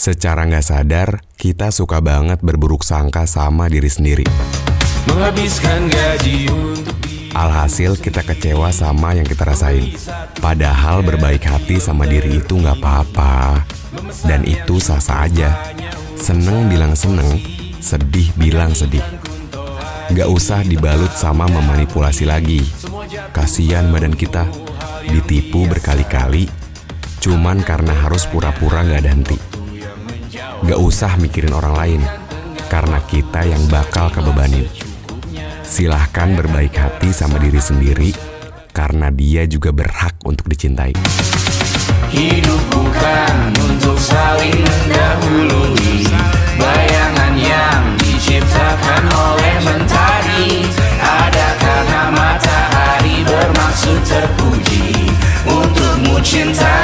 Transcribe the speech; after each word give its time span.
Secara 0.00 0.48
nggak 0.48 0.64
sadar, 0.64 1.20
kita 1.36 1.68
suka 1.68 2.00
banget 2.00 2.40
berburuk 2.40 2.80
sangka 2.80 3.28
sama 3.28 3.68
diri 3.68 3.92
sendiri. 3.92 4.24
Menghabiskan 5.04 5.92
gaji 5.92 6.48
untuk 6.48 6.96
Alhasil 7.36 8.00
kita 8.00 8.24
kecewa 8.24 8.72
sama 8.72 9.12
yang 9.12 9.28
kita 9.28 9.44
rasain. 9.44 9.92
Padahal 10.40 11.04
berbaik 11.04 11.44
hati 11.44 11.76
sama 11.84 12.08
diri 12.08 12.40
itu 12.40 12.56
nggak 12.56 12.80
apa-apa. 12.80 13.60
Dan 14.24 14.48
itu 14.48 14.80
sah-sah 14.80 15.28
aja. 15.28 15.52
Seneng 16.16 16.72
bilang 16.72 16.96
seneng, 16.96 17.36
sedih 17.84 18.32
bilang 18.40 18.72
sedih. 18.72 19.04
Nggak 20.16 20.32
usah 20.32 20.64
dibalut 20.64 21.12
sama 21.12 21.44
memanipulasi 21.44 22.24
lagi. 22.24 22.64
Kasian 23.36 23.92
badan 23.92 24.16
kita, 24.16 24.48
ditipu 25.04 25.68
berkali-kali, 25.68 26.48
cuman 27.20 27.60
karena 27.60 27.92
harus 27.92 28.24
pura-pura 28.24 28.80
nggak 28.80 29.00
ada 29.04 29.12
henti. 29.12 29.59
Gak 30.64 30.80
usah 30.80 31.16
mikirin 31.16 31.52
orang 31.56 31.74
lain, 31.74 32.02
karena 32.70 32.98
kita 33.04 33.44
yang 33.44 33.60
bakal 33.68 34.08
kebebanin. 34.12 34.68
Silahkan 35.64 36.34
berbaik 36.34 36.74
hati 36.74 37.14
sama 37.14 37.38
diri 37.38 37.62
sendiri, 37.62 38.10
karena 38.70 39.10
dia 39.10 39.46
juga 39.46 39.70
berhak 39.70 40.18
untuk 40.24 40.50
dicintai. 40.50 40.94
Hidup 42.10 42.62
bukan 42.74 43.54
untuk 43.62 43.94
saling 43.94 44.58
mendahului 44.58 46.10
Bayangan 46.58 47.34
yang 47.38 47.82
diciptakan 48.02 49.06
oleh 49.14 49.56
mentari 49.62 50.66
Adakah 50.98 51.56
karena 51.86 52.02
matahari 52.10 53.22
bermaksud 53.22 54.02
terpuji 54.02 55.14
Untukmu 55.46 56.18
cinta 56.26 56.79